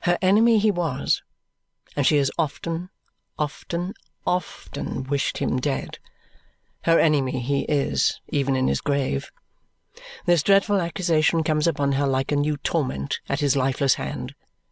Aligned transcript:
Her 0.00 0.18
enemy 0.20 0.58
he 0.58 0.72
was, 0.72 1.22
and 1.94 2.04
she 2.04 2.16
has 2.16 2.28
often, 2.36 2.90
often, 3.38 3.94
often 4.26 5.04
wished 5.04 5.38
him 5.38 5.60
dead. 5.60 6.00
Her 6.82 6.98
enemy 6.98 7.38
he 7.38 7.60
is, 7.66 8.20
even 8.30 8.56
in 8.56 8.66
his 8.66 8.80
grave. 8.80 9.30
This 10.26 10.42
dreadful 10.42 10.80
accusation 10.80 11.44
comes 11.44 11.68
upon 11.68 11.92
her 11.92 12.08
like 12.08 12.32
a 12.32 12.34
new 12.36 12.56
torment 12.56 13.20
at 13.28 13.38
his 13.38 13.54
lifeless 13.54 13.94
hand. 13.94 14.34